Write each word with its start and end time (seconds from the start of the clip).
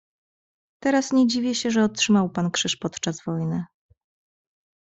"Teraz 0.83 1.11
nie 1.13 1.27
dziwię 1.27 1.55
się, 1.55 1.71
że 1.71 1.83
otrzymał 1.83 2.29
pan 2.29 2.51
krzyż 2.51 2.75
podczas 2.75 3.23
wojny." 3.23 3.65